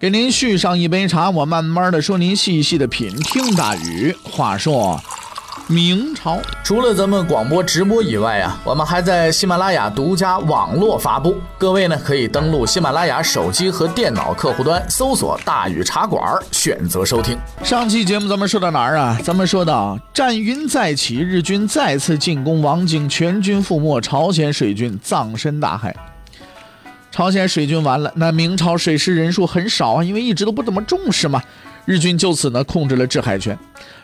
[0.00, 3.12] 给您续上一杯茶，我慢慢的说，您细细的品。
[3.16, 4.96] 听大宇话说，
[5.66, 11.34] 明朝除了咱们广播直播以外啊，我们还在喜马拉雅独家网络发布。
[11.58, 16.22] 各位呢，可以登录喜马拉雅手机和电脑客户端，搜索“大宇茶馆”，
[16.52, 17.36] 选择收听。
[17.64, 19.18] 上期节目咱们说到哪儿啊？
[19.24, 25.92] 咱们说到战云再起，日军再次进攻王京，全军覆没，朝鲜水军葬身大海。
[27.18, 31.42] 朝鲜水军完了，那明朝水师人数很少啊，因为一直都不怎么重视嘛。
[31.84, 33.58] 日军就此呢控制了制海权，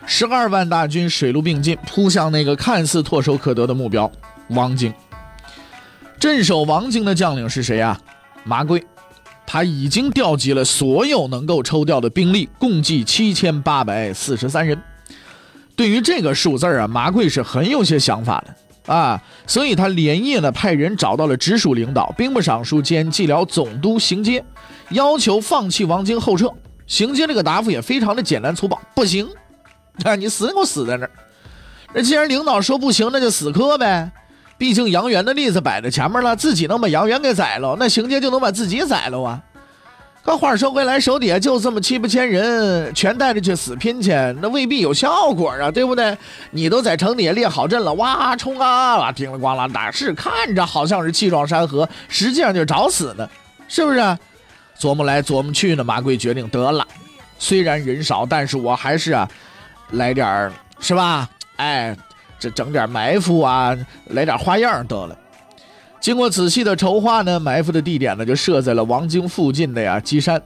[0.05, 4.11] 十二万大军水陆并进，扑向那个看似唾手可得的目标——
[4.51, 4.93] 王京。
[6.19, 7.97] 镇守王京的将领是谁啊？
[8.43, 8.83] 麻贵，
[9.47, 14.77] 他已经调集了所有能够抽调的兵力，共计七千八百四十三人。
[15.73, 18.53] 对于这个数字啊，麻贵是很有些想法的。
[18.85, 24.43] 啊，所以他连夜呢派人找到了直属领导兵部尚书兼蓟辽总督邢阶，
[24.89, 26.47] 要求放弃王京后撤。
[26.87, 29.27] 邢阶这个答复也非常的简单粗暴，不行，
[30.05, 31.11] 啊，你死给我死在那儿。
[31.93, 34.11] 那既然领导说不行，那就死磕呗。
[34.57, 39.41] 毕竟杨元的例子摆在前面了，自己能把杨元给宰了，那邢阶就能把自己宰了啊。
[40.25, 44.09] 可话说回来，手底下就这么七八千人，全带着去死拼去，
[44.41, 46.17] 那未必有效果啊，对不对？
[46.49, 49.11] 你都在城底下列好阵了，哇，冲啊！
[49.11, 53.29] 叮了咣啷打，是看着好像是气壮山河，实际上就是找死呢，
[53.67, 53.99] 是不是？
[54.79, 56.83] 琢磨来琢磨去呢，马贵决定得了，
[57.37, 59.29] 虽然人少，但是我还是啊，
[59.91, 61.29] 来点儿是吧？
[61.57, 61.95] 哎，
[62.39, 65.15] 这整点埋伏啊，来点花样得了。
[66.05, 70.39] 经过仔细的筹划呢，埋伏的地点呢就设在了王京附近的呀鸡山。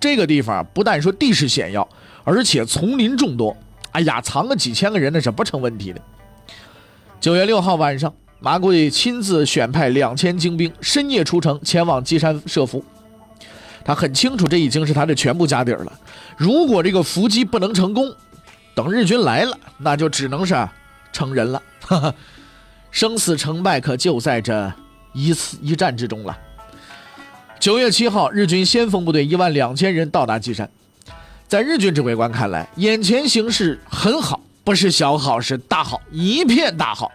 [0.00, 1.86] 这个地方不但说地势险要，
[2.24, 3.54] 而且丛林众多，
[3.92, 6.00] 哎呀，藏个几千个人那是不成问题的。
[7.20, 12.82] 九月六号晚上，马贵亲自选派两千精兵，深夜出城前往鸡山设伏。
[13.84, 15.92] 他很清楚，这已经是他的全部家底儿了。
[16.38, 18.10] 如果这个伏击不能成功，
[18.74, 20.56] 等日军来了，那就只能是
[21.12, 21.62] 成人了。
[22.90, 24.72] 生死成败可就在这
[25.12, 26.36] 一次一战之中了。
[27.58, 30.70] 九月七号，日军先锋部队一万两千人到达基山。
[31.46, 37.10] 在日军指挥官看来，眼前形势很好，不是小好，是大好，一片大好。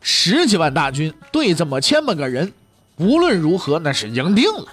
[0.00, 2.52] 十几万大军对这么千把个人，
[2.96, 4.66] 无论如何那是赢定了。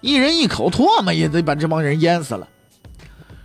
[0.00, 2.46] 一人一口唾沫也得把这帮人淹死了。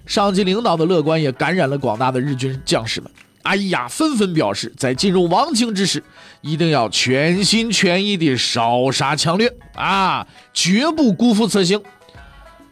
[0.06, 3.12] 上级领导的乐观也感染了广大的日军将士们。
[3.44, 6.04] 哎呀，纷纷表示，在进入王京之时，
[6.42, 11.82] 一定要全心全意地烧杀抢掠啊，绝不辜负此行。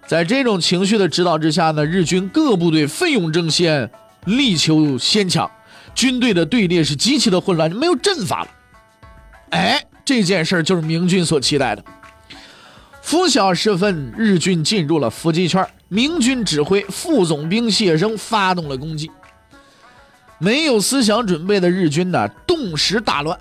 [0.07, 3.89] 在这种情绪的指导之下呢，日军各部队奋勇争先，
[4.25, 5.49] 力求先抢，
[5.93, 8.49] 军队的队列是极其的混乱，没有阵法了。
[9.51, 11.83] 哎，这件事就是明军所期待的。
[13.01, 19.11] 拂晓时分，日军进入了伏击圈，明军指挥副总兵谢生发动了攻击。
[20.41, 23.37] 没有思想准备的日军呢，顿时大乱。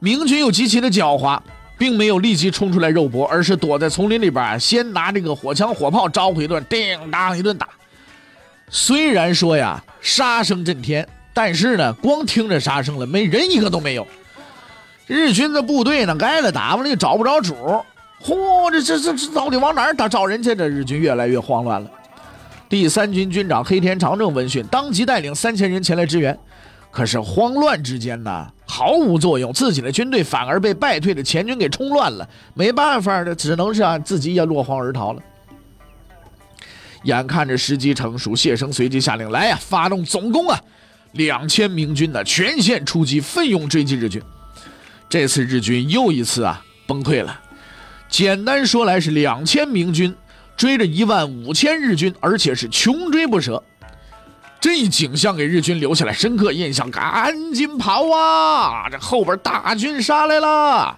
[0.00, 1.38] 明军又极其的狡猾，
[1.78, 7.68] 并没有立即冲出来肉搏，而是躲在丛林里边，先拿这个火枪火炮招呼一顿，叮当一顿打。
[8.68, 14.04] 虽然说呀，杀声震天，但是呢，光听着杀声了，没人一个都没有。
[15.06, 17.54] 日军的部队呢，挨了打完了，又找不着主。
[18.20, 20.56] 嚯，这这这这到底往哪打找人去？
[20.56, 21.88] 这日军越来越慌乱了。
[22.72, 26.34] 第三军军长黑田长政闻讯，当即带领三千人前来支援。
[26.90, 32.26] 可是慌乱之间呢，毫无作用，自己的军队反而被败退的前军给冲乱了。
[32.54, 35.20] 没办法的，只能是啊，自己也落荒而逃了。
[37.02, 40.58] 眼看着时机成熟，谢生随即下令：“来呀，发动总攻啊！”
[41.12, 44.22] 两千明军呢，全线出击，奋勇追击日军。
[45.10, 47.38] 这次日军又一次啊崩溃了。
[48.08, 50.14] 简单说来，是两千明军。
[50.62, 53.60] 追着一万五千日军，而且是穷追不舍，
[54.60, 56.88] 这一景象给日军留下了深刻印象。
[56.88, 58.88] 赶紧跑啊！
[58.88, 60.96] 这后边大军杀来了。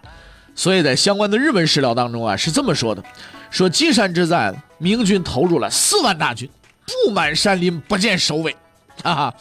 [0.55, 3.03] 所以在相关的日本史料当中啊，是这么说的：
[3.49, 6.47] 说金山之战，明军投入了四万大军，
[6.85, 8.55] 布满山林，不见首尾。
[9.03, 9.35] 哈哈，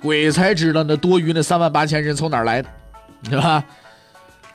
[0.00, 2.68] 鬼才知道那多余那三万八千人从哪儿来的，
[3.28, 3.64] 是吧？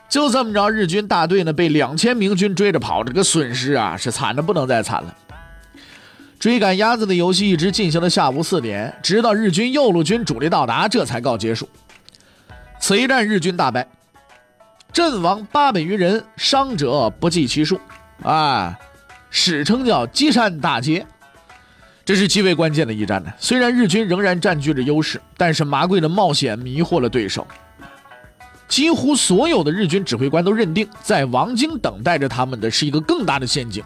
[0.08, 5.14] 就这么着，日军大队呢被两千明军追着跑，这个损失啊是惨的不能再惨了。
[6.38, 11.68] 追赶鸭子的游戏一直进行到下午四点，直到日军右路军主力到达，这才告结束。
[12.78, 13.88] 此一战，日军大败，
[14.92, 17.80] 阵亡八百余人，伤者不计其数。
[18.22, 18.78] 啊，
[19.30, 21.04] 史称叫积山大捷。
[22.04, 23.32] 这是极为关键的一战呢。
[23.38, 27.44] 虽然日军仍然占据着优势，但是麻贵的冒险迷惑了对手。
[28.68, 33.82] 几乎所有的日军指挥官都认定，在王京等待着他们的是一个更大的陷阱，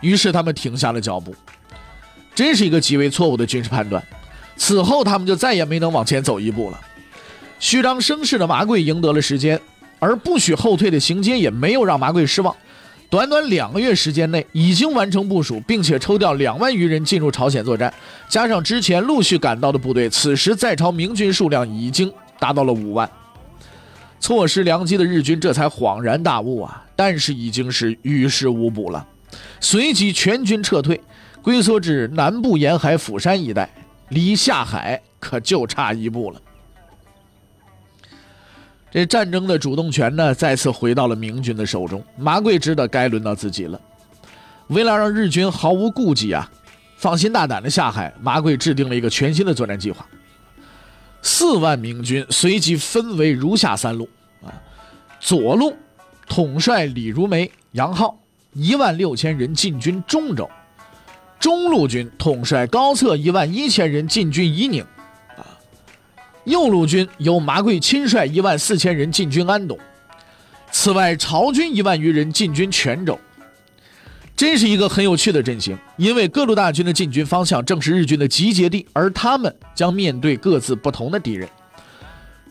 [0.00, 1.34] 于是他们停下了脚步。
[2.34, 4.02] 真是一个极为错误的军事判断。
[4.56, 6.80] 此后，他们就再也没能往前走一步了。
[7.60, 9.60] 虚张声势的麻贵赢得了时间，
[9.98, 12.54] 而不许后退的行街也没有让麻贵失望。
[13.10, 17.92] 短短两个月时间内，已经完成部署，并且抽调两万余人进入朝鲜作战，
[18.28, 23.08] 加上之前陆续赶到的部队，此时在朝明军数量已经达到了五万。
[24.24, 26.82] 错失良机的日军这才恍然大悟啊！
[26.96, 29.06] 但是已经是于事无补了，
[29.60, 30.98] 随即全军撤退，
[31.42, 33.68] 龟缩至南部沿海釜山一带，
[34.08, 36.40] 离下海可就差一步了。
[38.90, 42.02] 这战争的主动权呢，再次回到了明军的手中。
[42.16, 43.78] 麻贵知道该轮到自己了。
[44.68, 46.50] 为了让日军毫无顾忌啊，
[46.96, 50.06] 放心大胆的下海，麻贵制定了一个全新的作战计划。
[51.26, 54.06] 四万明军随即分为如下三路
[54.44, 54.52] 啊：
[55.18, 55.74] 左路
[56.28, 58.14] 统帅李如梅、杨浩，
[58.52, 60.44] 一万六千人进军中州；
[61.40, 64.84] 中路军统帅高策一万一千人进军夷宁；
[65.38, 65.42] 啊，
[66.44, 69.78] 右路军由麻贵亲率一万四千人进军安东。
[70.70, 73.18] 此外，朝军一万余人进军泉州。
[74.36, 81.48] 真是一个很有趣的阵型，因为各路大军的进军方向正是日军的集结地，而他们将面对各自不同的敌人。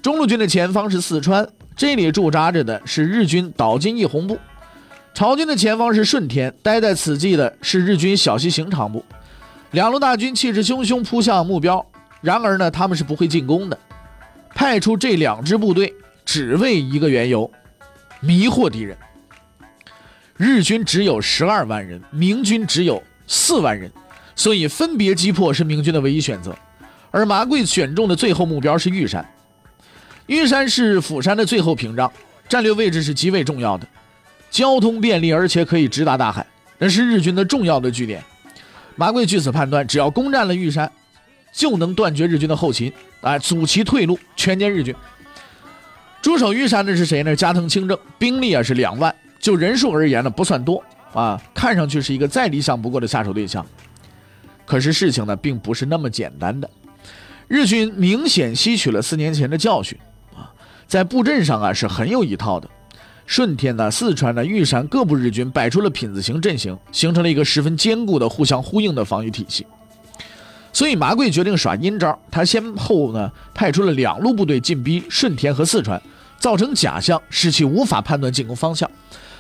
[0.02, 1.46] 中路军的前方是四川，
[1.76, 4.38] 这里驻扎着的是日军岛津义弘部；
[5.14, 9.04] 朝军的前方是顺天，待在此地的是日军小西行长部。
[9.72, 11.86] 两路大军气势汹汹扑向目标，
[12.22, 13.78] 然而呢，他们是不会进攻的。
[14.56, 15.94] 派出这两支部队，
[16.24, 17.52] 只为一个缘由：
[18.22, 18.98] 迷惑敌人。
[20.38, 23.92] 日军只有十二万人，明军只有四万人，
[24.36, 26.56] 所以分别击破是明军的唯一选择。
[27.12, 29.24] 而麻贵选中的最后目标是玉山，
[30.26, 32.12] 玉山是釜山的最后屏障，
[32.50, 33.88] 战略位置是极为重要的，
[34.50, 36.46] 交通便利，而且可以直达大海，
[36.80, 38.24] 那是日军的重要的据点。
[38.96, 40.92] 麻贵据此判断，只要攻占了玉山，
[41.54, 42.92] 就能断绝日军的后勤，
[43.22, 44.96] 哎，阻其退路，全歼日军。
[46.24, 47.36] 驻守玉山的是谁呢？
[47.36, 49.14] 加藤清正，兵力啊是两万。
[49.44, 50.82] 就人数而言呢，不算多
[51.12, 53.64] 啊，看上去是一个再理想不过的下手对象。
[54.66, 56.70] 可是事情呢，并不是那么简单的。
[57.50, 60.00] 日军明显吸取了四年前的教训
[60.34, 60.48] 啊，
[60.88, 62.70] 在布阵上啊是很有一套的。
[63.26, 69.68] 顺天呢、四川呢、玉山各部日军摆出了品字形阵型，形成了一个十分坚固的、互相呼应的防御体系。
[70.72, 76.02] 所以麻贵决定耍阴招，他先后呢派出了两路部队进逼顺天和四川，
[76.40, 78.90] 造成假象，使其无法判断进攻方向。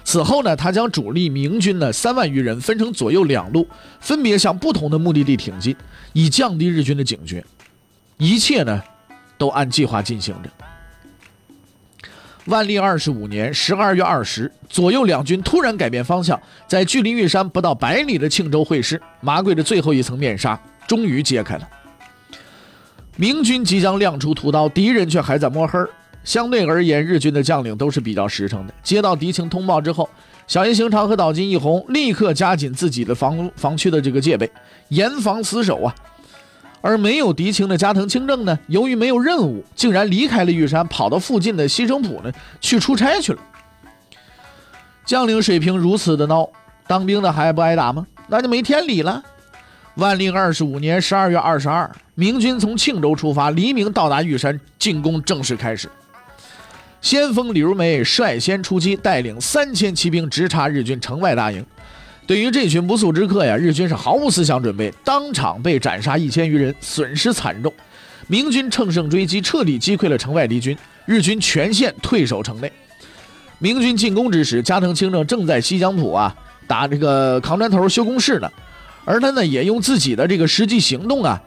[0.03, 3.67] 此后呢，他将主力明军的三万余人分成左右两路，
[3.99, 5.75] 分别向不同的目的地挺进，
[6.11, 7.43] 以降低日军的警觉。
[8.17, 8.83] 一切呢，
[9.37, 10.49] 都按计划进行着。
[12.45, 19.01] 万历二十五年十二月二十，左右两军突然改变方向，在距离玉山不到百里的庆州会师。
[19.21, 21.67] 麻贵的最后一层面纱终于揭开了。
[23.15, 25.79] 明军即将亮出屠刀，敌人却还在摸黑。
[26.23, 28.73] 相对而言，日军的将领都是比较实诚的。
[28.81, 30.09] 接到敌情通报之后，
[30.47, 34.49] 小叶行长和岛津义弘立刻加紧自己的防防区的这个戒备，
[34.89, 35.93] 严防死守啊。
[36.81, 43.39] 而没有敌情的加藤清正呢，由于没有任务，竟然离开了玉山，跑到附近的西城浦呢去出差去了。
[45.05, 46.49] 将领水平如此的孬，
[46.87, 48.05] 当兵的还不挨打吗？
[48.27, 49.23] 那就没天理了。
[49.95, 55.89] 万历二十五年十二月二十二，明军从庆州出发，黎明到达玉山，进攻正式开始。
[57.03, 61.63] 先锋李如梅率先出击，带领三千骑兵直插日军城外大营。
[62.25, 67.71] 对于这群不速之客呀，日军是毫无思想准备，当场被斩杀一千余人，损失惨重。
[68.27, 72.71] 明军乘胜追击，彻底击溃了城外敌军，日军全线退守城内。
[73.59, 76.33] 明军进攻之时，加藤清正正在西江浦啊
[76.67, 78.49] 打这个扛砖头修工事呢，
[79.03, 81.41] 而他呢也用自己的这个实际行动啊，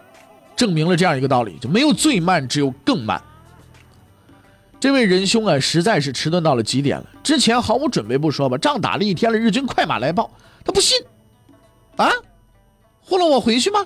[0.55, 3.19] 证明了这样一个道理：就没有最慢，只有更慢。
[4.87, 7.07] 这位仁兄啊，实在是迟钝到了极点了。
[7.25, 10.31] 之前毫无准备不说吧，仗打了一天了，日军快马来报，
[10.65, 10.97] 他不信，
[11.97, 12.09] 啊，
[13.01, 13.85] 糊弄我回去吗？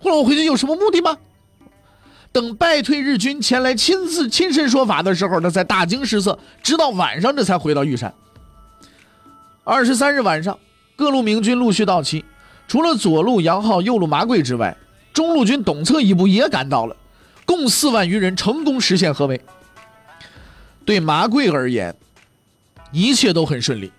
[0.00, 1.16] 糊弄我回去有什么目的吗？
[2.32, 8.12] 等败退日军前来亲自亲身说法的时候，他才大惊失色，直到晚上这才回到玉山。
[9.62, 10.58] 二十三日晚上，
[10.96, 12.24] 各路明军陆续到齐，
[12.66, 14.76] 除了左路杨浩、右路麻贵之外，
[15.12, 16.96] 中路军董策一部也赶到了，
[17.46, 19.40] 共四万余人成功实现合围。
[20.88, 21.94] 对麻贵而言，
[22.92, 23.92] 一切都很顺利。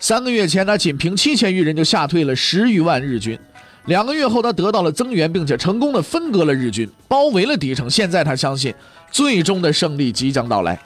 [0.00, 3.38] 三个月前，他仅凭七千余人就吓退了十余万日军。
[3.84, 7.88] 两个月后，他得到了增援，并且成功的分割了日军，包围了敌城。
[7.88, 8.74] 现在他相信，
[9.08, 10.76] 最终的胜利即将到来。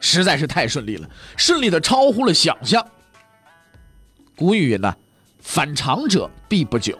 [0.00, 1.06] 实在是太顺利了，
[1.36, 2.82] 顺利的超乎了想象。
[4.34, 4.96] 古语云呐
[5.44, 6.98] ，“反常者必不久。”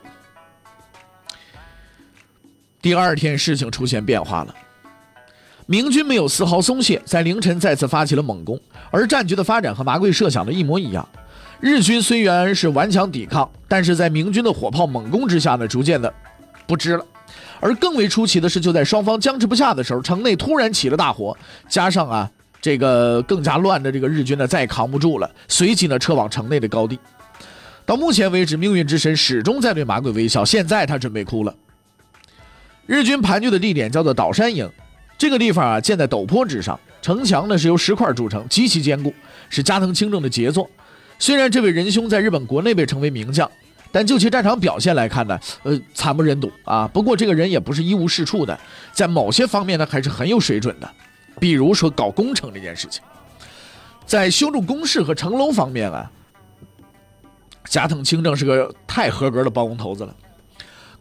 [2.82, 4.54] 第二天，事情出现变化了。
[5.66, 11.08] 明军没有丝毫松懈，在凌晨再次发起了猛攻，而战局的发展和麻贵设想的一模一样。
[11.60, 16.12] 日军虽然是顽强抵抗，但是在明军的火炮猛攻之下呢，逐渐的
[16.66, 17.06] 不支了。
[17.60, 21.36] 而更为出奇的是，就在双方僵持不下的时候，城内突然起了大火，
[21.68, 22.28] 加上啊
[22.60, 26.98] 这个更加乱的这个日军呢，再也扛不住了，随即呢撤往城内的高地。
[27.86, 31.54] 到目前为止，命运之神始终在对马贵微笑，现在他准备哭了。
[32.86, 34.68] 日军盘踞的地点叫做岛山营，
[35.22, 39.14] 这个地方啊建在陡坡之上，城墙呢是由石块筑成，极其坚固，
[39.48, 40.68] 是加藤清正的杰作。
[41.16, 43.48] 虽然这位仁兄在日本国内被称为名将，
[43.92, 46.88] 但就其战场表现来看呢，呃，惨不忍睹啊。
[46.92, 48.58] 不过这个人也不是一无是处的，
[48.90, 50.90] 在某些方面呢还是很有水准的，
[51.38, 53.00] 比如说搞工程这件事情，
[54.04, 56.10] 在修筑工事和城楼方面啊，
[57.66, 60.16] 加藤清正是个太合格的包工头子了，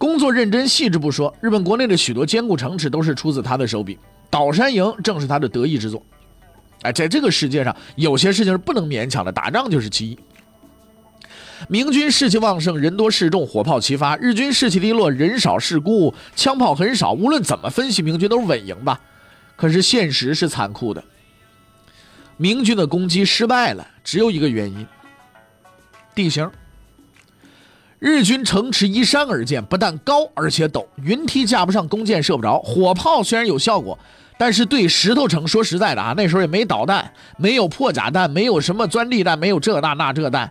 [0.02, 4.00] 工作认真细致不说，日本国内的许多坚固城池都是出自他的手笔，
[4.32, 6.04] 岛山营正是他的得意之作。
[6.82, 10.18] 哎，在这个世界上，有些事情是不能勉强的，打仗就是其一。
[11.68, 17.12] 明军士气旺盛，人多势众，火炮齐发；日军士气低落，人少势孤，枪炮很少。
[17.12, 19.00] 无论怎么分析，明军都是稳赢吧？
[19.56, 21.04] 可是现实是残酷的，
[22.38, 24.84] 明军的攻击失败了，只有一个原因：
[26.16, 26.50] 地形。
[28.02, 32.60] 日军城池依山而建，不但高，而且陡，云梯架不上，弓箭射不着。
[32.62, 33.98] 火炮虽然有效果。
[34.40, 40.50] 但是对石头城，说实在的啊，那时候也没导弹，没有破甲弹，没有什么钻地弹，没有这那那这弹，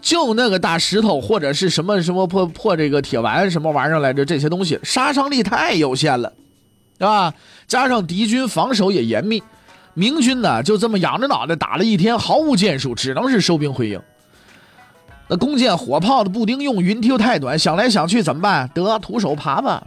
[0.00, 6.32] 就那个大石头或者是什么什么破破这个铁丸什么玩意儿来着，这些东西杀伤力太有限了，
[6.96, 7.34] 是吧？
[7.66, 9.42] 加上敌军防守也严密，
[9.94, 14.00] 明军呢就这么仰着脑袋打了一天，毫无建树，只能是收兵回营。
[15.32, 18.68] 那弓箭、火炮的步丁用，云梯又太短，想来想去怎么办？
[18.74, 19.82] 得徒手爬吧。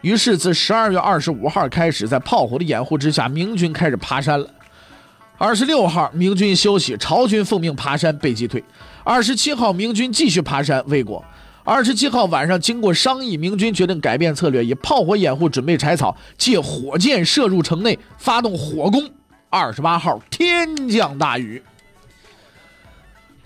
[0.00, 4.48] 于是，自十二月二十五号开始，在炮火的掩护之下，明军开始爬山了。
[5.36, 8.64] 二十六号，明军休息，朝军奉命爬山，被击退。
[9.04, 11.22] 二十七号，明军继续爬山，未果。
[11.62, 19.10] 二十七号晚上，经过商议，明军决定改变策略，以炮火掩护，准备柴草，借火箭射入城内，发动火攻。
[19.50, 21.62] 二十八号，天降大雨，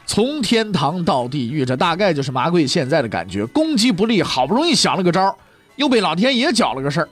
[0.08, 3.44] 从天堂到地狱，这大概就是麻贵现在的感觉。
[3.44, 5.36] 攻击不利，好不容易想了个招
[5.76, 7.08] 又被老天爷搅了个事儿，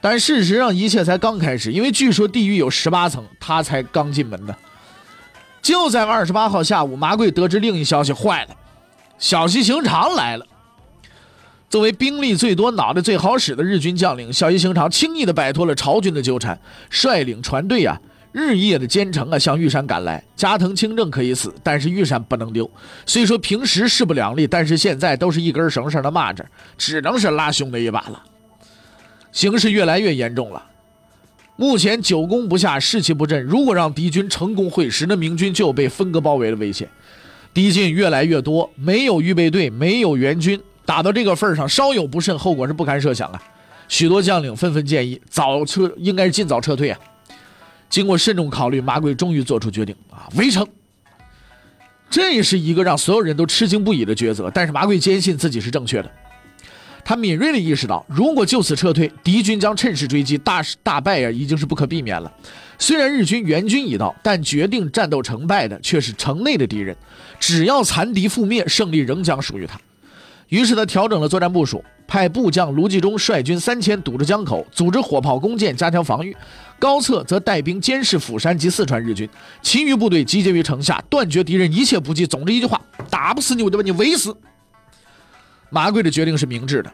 [0.00, 4.56] 但事实上一切才刚开始，因为据说地狱有十八层，他才刚进门呢。
[5.60, 8.56] 就在二十八号下午，麻贵得知另一消息，坏了，
[9.18, 10.46] 小西行长来了。
[11.68, 18.00] 作为兵力最多、脑袋最好使的日军将领，小西行长轻易的摆脱了朝军的纠缠，率领船队啊，
[18.34, 20.20] 日夜的兼程啊，向玉山赶来。
[20.34, 22.68] 加藤清正可以死，但是玉山不能丢。
[23.06, 26.44] 虽说平时势不两立，但是现在都是一根绳上的蚂蚱，
[26.76, 28.20] 只能是拉兄弟一把了。
[29.30, 30.60] 形势越来越严重了，
[31.54, 33.40] 目前久攻不下，士气不振。
[33.44, 36.88] 如果让敌军成功会师，那明军就有被分割包围的危险。
[37.52, 43.40] 敌进越来越多，没有预备队，没有援军，打到这个份上，稍有不慎，后果是不堪设想啊！
[43.86, 46.98] 许多将领纷纷建议早撤，应该是尽早撤退啊。
[47.94, 50.66] 经过慎重考虑，马贵终于做出决定啊，围城。
[52.10, 56.10] 这是一个让所有人都吃惊不已的抉择，但是马贵坚信自己是正确的。
[57.04, 62.32] 他敏锐地意识到，如果就此撤退，敌军将趁势追击，大大败呀，已经是不可避免了。
[62.80, 66.96] 虽然日军援军已到，但决定战斗成败的却是城内的敌人。
[67.38, 69.78] 只要残敌覆灭，胜利仍将属于他。
[70.48, 76.36] 于是他调整了作战部署，派部将卢继忠率军三千堵着江口，组织火炮、弓箭加强防御。
[76.78, 79.28] 高策则带兵监视釜山及四川日军，
[79.62, 82.26] 其余部队集结于城下，断绝敌人一切补给。
[82.26, 84.36] 总之一句话，打不死你，我就把你围死。
[85.70, 86.92] 马贵的决定是明智的，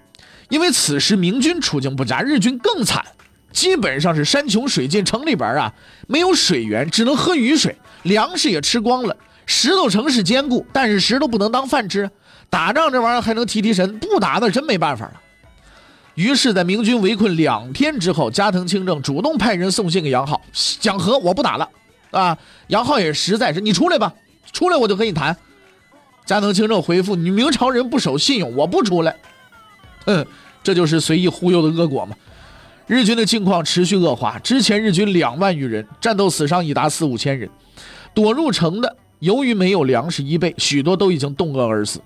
[0.48, 3.04] 因为此时明军处境不佳，日军更惨，
[3.52, 5.74] 基本上是山穷水尽，城里边啊
[6.06, 9.16] 没有水源，只能喝雨水，粮食也吃光了。
[9.44, 12.08] 石头城市坚固，但是石头不能当饭吃，
[12.50, 15.20] 打仗这玩意儿还能提提神，不打那真没办法了。
[16.16, 20.42] 于是，在明军围困两天之后，加藤清正主动派人送信给杨浩，
[20.80, 21.68] 讲和，我不打了，
[22.10, 24.12] 啊，杨浩也实在是，你出来吧，
[24.52, 25.34] 出来我就和你谈。
[26.26, 29.16] 加藤清正回复：“你明朝人不守信用，我不出来。”
[30.04, 30.26] 哼，
[30.62, 32.14] 这就是随意忽悠的恶果嘛。
[32.86, 37.48] 日军的境况持续恶化，之前日军两万余人，战斗死伤已达四五千人，
[38.12, 42.00] 躲入城的由于没有粮食衣被，许多都已经冻饿而死。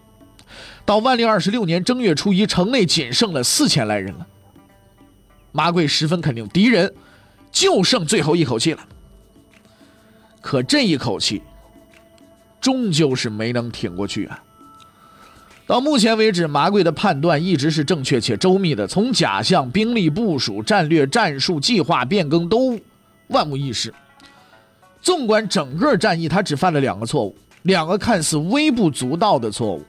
[0.85, 4.27] 到万历二十六年正月初一，城内仅剩了四千来人了。
[5.53, 6.93] 马贵十分肯定，敌人
[7.51, 8.81] 就剩最后一口气了。
[10.41, 11.43] 可这一口气，
[12.61, 14.43] 终究是没能挺过去啊。
[15.67, 22.79] 到目前为止，麻贵的判断一直是正确且周密的，从假象、兵力部署、战略、战术、计划变更都
[23.29, 23.95] 万无一失。
[25.01, 29.83] 纵观整个战役，他只犯了两个错误，两个看似微不足道的错误。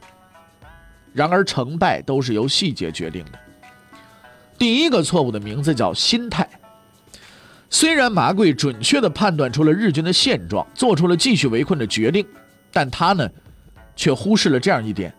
[1.16, 3.40] 然而，成败都是由细节决定的。
[4.58, 6.46] 第一个错误的名字叫心态。
[7.70, 12.26] 虽然麻贵准确地判断出了日军的现状，做出了继续围困的决定，
[12.70, 13.30] 但他呢，
[13.96, 15.14] 却忽视了这样一点：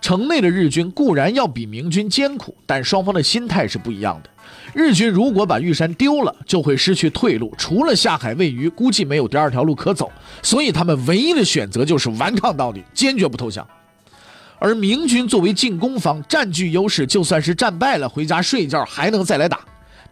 [0.00, 4.30] 城内的日军固然要比明军艰苦，但双方的心态是不一样的。
[4.74, 10.10] 日军如果把玉山丢了，就会失去退路，除了下海喂鱼，估计没有第二条路可走。
[10.42, 13.66] 所以他们唯一的选择就是顽抗到底，坚决不投降。
[14.58, 19.60] 而明军作为进攻方，占据优势，就算是战败了，回家睡觉还能再来打。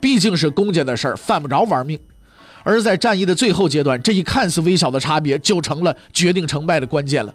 [0.01, 1.99] 毕竟是公家的事儿，犯不着玩命。
[2.63, 7.33] 而在战役的最后阶段，这一看似微小的差别，就成了决定成败的关键了。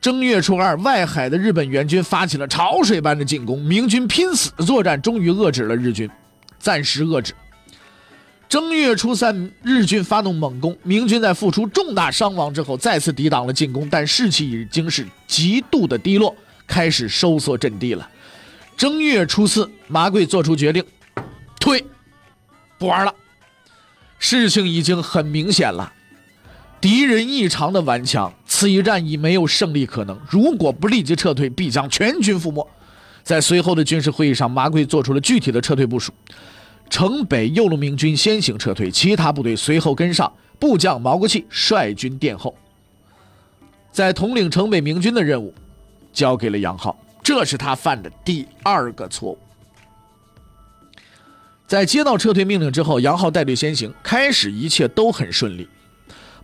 [0.00, 6.08] 正月初二，外海的日本援军发起了潮水般的进攻，明军拼死作战，终于遏制了日军，
[6.60, 7.34] 暂时遏制。
[8.48, 16.34] 正月初三，日军发动猛攻，明军在付出重大伤亡之后，再次抵挡了进攻，但士气已经是极度的低落，
[16.66, 18.08] 开始收缩阵地了。
[18.76, 20.84] 正月初四，麻贵做出决定，
[21.58, 21.84] 退，
[22.78, 23.12] 不玩了。
[24.18, 25.92] 事情已经很明显了，
[26.80, 30.16] 敌人异常的顽强，此一战已没有胜利可能。
[30.30, 32.66] 如果不立即撤退，必将全军覆没。
[33.24, 36.12] 在随后的军事会议上，麻贵做出了具体的撤退部署。
[36.88, 40.32] 城北右路明军先行撤退，其他部队随后跟上。
[40.58, 42.54] 部将毛国器率军殿后。
[43.92, 45.52] 在统领城北明军的任务，
[46.14, 49.38] 交给了杨浩，这是他犯的第二个错误。
[51.66, 55.68] 在接到撤退命令之后，杨浩带队先行，开始一切都很顺利，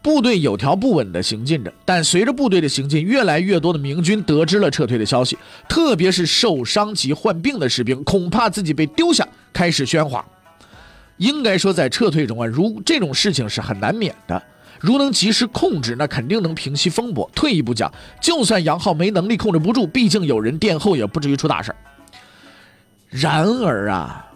[0.03, 1.73] 部队有条不紊地行进着。
[1.87, 5.39] 但随着部队的行进，越来越多的明军得知了撤退的消息，
[5.69, 10.23] 特别是受伤及患病的士兵，恐怕自己被丢下，开始喧哗。
[11.23, 14.43] 应该说，在撤退中啊，如这种事情是很难免的。
[14.81, 17.31] 如能及时控制，那肯定能平息风波。
[17.33, 17.89] 退一步讲，
[18.21, 21.77] 就算杨浩没能力控制不住，毕竟有人殿后，也不至于出大事儿
[23.09, 24.27] 然而啊，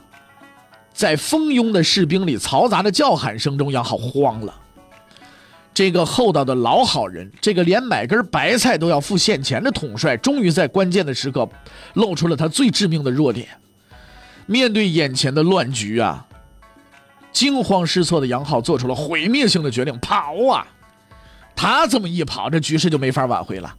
[0.93, 4.55] 在蜂拥的士兵里、嘈杂的叫喊声中，杨浩慌了。
[5.75, 11.49] 这个厚道的老好人，这个连买根白菜都要付现钱的统帅，终于在关键的时刻
[11.95, 13.49] 露出了他最致命的弱点。
[14.47, 16.25] 面对眼前的乱局啊！
[17.37, 20.67] 惊慌失措的杨浩做出了毁灭性的决定：跑啊！
[21.55, 23.75] 他这么一跑，这局势就没法挽回了。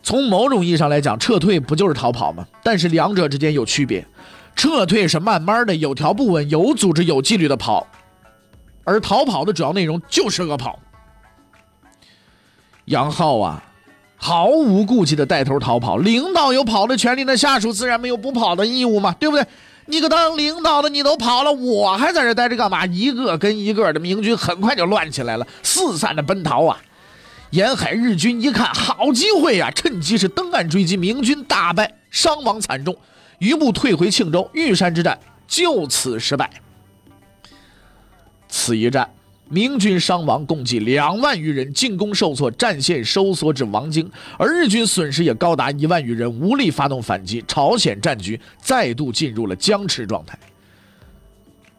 [0.00, 2.46] 从某种意义上来讲，撤退不就是逃跑吗？
[2.62, 4.06] 但是两者之间有区别，
[4.54, 7.84] 撤退是慢慢的、有条不紊、有组织、有纪律的跑，
[8.84, 10.78] 而逃跑的主要内容就是恶跑。
[12.84, 13.64] 杨浩啊，
[14.16, 19.44] 毫无顾忌的带头逃跑，领导有跑的权利，那下属自然没有不跑的义务嘛，对不对？
[19.90, 22.84] 你个当领导的，你都跑了，我还在这待着干嘛？
[22.86, 26.78] 一个跟一个的明军很快就乱起来了，四散的奔逃啊！
[27.50, 32.94] 沿海日军一看好机会呀，趁机是登岸追击，明军大败，伤亡惨重，
[33.38, 36.50] 余部退回庆州，玉山之战就此失败。
[38.46, 39.10] 此一战。
[39.50, 50.38] 明军伤亡共计两万余人，进攻受挫，战线收缩至王京，而日军损失也高达一万余人，无力发动反击，朝鲜战局再度进入了僵持状态。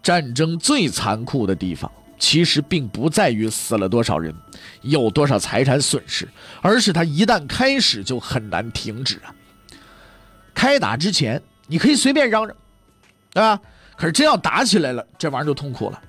[0.02, 4.34] 战争最残酷的地方，其实并不在于死了多少人，
[4.82, 6.28] 有多少财产损失，
[6.62, 9.36] 而是它一旦开始就很难停止啊！
[10.56, 12.56] 开打之前，你可以随便嚷嚷，
[13.32, 13.60] 对吧？
[13.96, 16.02] 可是真要打起来了，这玩意儿就痛苦了。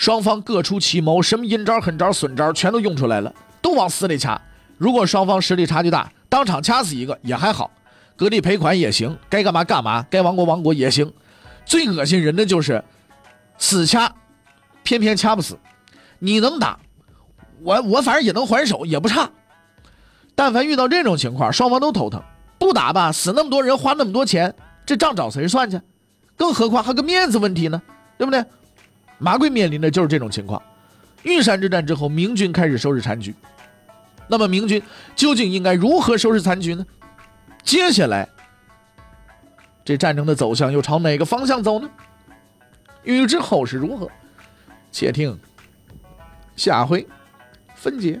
[0.00, 4.40] 双方各出奇谋，什么阴招、狠招、损招全都用出来了，都往死里掐。
[4.78, 7.70] 如果双方实力差距大，当场掐死一个也还好，
[8.16, 11.12] 割地赔款也行，该干嘛干嘛，该亡国亡国也行。
[11.66, 12.82] 最恶心人的就是
[13.58, 14.10] 死掐，
[14.82, 15.58] 偏偏掐不死。
[16.18, 16.78] 你能打，
[17.60, 19.28] 我我反正也能还手，也不差。
[20.34, 22.22] 但凡遇到这种情况，双方都头疼。
[22.58, 24.54] 不打吧，死那么多人，花那么多钱，
[24.86, 25.78] 这账找谁算去？
[26.36, 27.82] 更何况还个面子问题呢，
[28.16, 28.42] 对不对？
[29.20, 30.60] 马贵面临的就是这种情况。
[31.22, 33.34] 玉山之战之后，明军开始收拾残局。
[34.26, 34.82] 那么明军
[35.14, 36.86] 究竟应该如何收拾残局呢？
[37.62, 38.26] 接下来，
[39.84, 41.90] 这战争的走向又朝哪个方向走呢？
[43.02, 44.10] 欲知后事如何，
[44.90, 45.38] 且听
[46.56, 47.06] 下回
[47.74, 48.20] 分解。